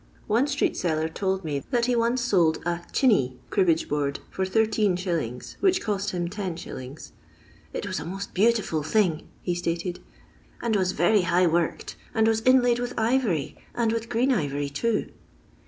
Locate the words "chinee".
2.91-3.37